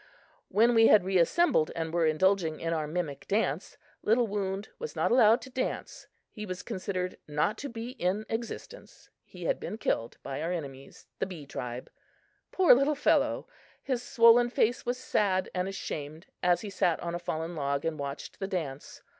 [0.49, 5.11] When we had reassembled and were indulging in our mimic dance, Little Wound was not
[5.11, 6.07] allowed to dance.
[6.31, 11.05] He was considered not to be in existence he had been killed by our enemies,
[11.19, 11.91] the Bee tribe.
[12.51, 13.47] Poor little fellow!
[13.83, 17.99] His swollen face was sad and ashamed as he sat on a fallen log and
[17.99, 19.03] watched the dance.